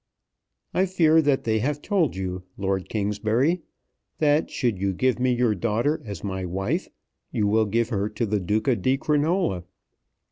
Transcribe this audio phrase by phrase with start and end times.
[0.73, 3.61] "I fear that they have told you, Lord Kingsbury,
[4.17, 6.87] that should you give me your daughter as my wife,
[7.31, 9.63] you will give her to the Duca di Crinola."